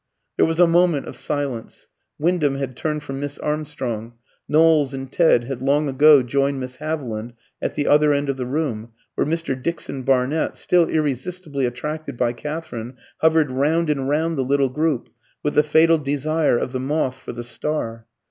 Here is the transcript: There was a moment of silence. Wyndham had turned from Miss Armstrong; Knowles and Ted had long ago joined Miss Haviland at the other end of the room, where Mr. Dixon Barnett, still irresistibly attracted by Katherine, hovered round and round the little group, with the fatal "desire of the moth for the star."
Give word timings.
There 0.35 0.47
was 0.47 0.59
a 0.59 0.65
moment 0.65 1.05
of 1.05 1.15
silence. 1.15 1.85
Wyndham 2.17 2.55
had 2.55 2.75
turned 2.75 3.03
from 3.03 3.19
Miss 3.19 3.37
Armstrong; 3.37 4.13
Knowles 4.49 4.95
and 4.95 5.11
Ted 5.11 5.43
had 5.43 5.61
long 5.61 5.87
ago 5.87 6.23
joined 6.23 6.59
Miss 6.59 6.77
Haviland 6.77 7.33
at 7.61 7.75
the 7.75 7.85
other 7.85 8.11
end 8.11 8.27
of 8.27 8.35
the 8.35 8.47
room, 8.47 8.93
where 9.13 9.27
Mr. 9.27 9.53
Dixon 9.55 10.01
Barnett, 10.01 10.57
still 10.57 10.87
irresistibly 10.87 11.67
attracted 11.67 12.17
by 12.17 12.33
Katherine, 12.33 12.97
hovered 13.19 13.51
round 13.51 13.91
and 13.91 14.09
round 14.09 14.39
the 14.39 14.43
little 14.43 14.69
group, 14.69 15.07
with 15.43 15.53
the 15.53 15.61
fatal 15.61 15.99
"desire 15.99 16.57
of 16.57 16.71
the 16.71 16.79
moth 16.79 17.17
for 17.19 17.31
the 17.31 17.43
star." 17.43 18.07